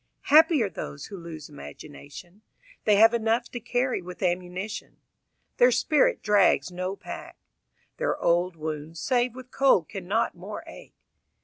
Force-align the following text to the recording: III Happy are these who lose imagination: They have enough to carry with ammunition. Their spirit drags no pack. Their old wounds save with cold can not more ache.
III 0.31 0.35
Happy 0.35 0.63
are 0.63 0.69
these 0.71 1.05
who 1.05 1.15
lose 1.15 1.47
imagination: 1.47 2.41
They 2.85 2.95
have 2.95 3.13
enough 3.13 3.49
to 3.51 3.59
carry 3.59 4.01
with 4.01 4.23
ammunition. 4.23 4.97
Their 5.57 5.69
spirit 5.71 6.23
drags 6.23 6.71
no 6.71 6.95
pack. 6.95 7.37
Their 7.97 8.17
old 8.17 8.55
wounds 8.55 8.99
save 8.99 9.35
with 9.35 9.51
cold 9.51 9.87
can 9.89 10.07
not 10.07 10.33
more 10.33 10.63
ache. 10.65 10.95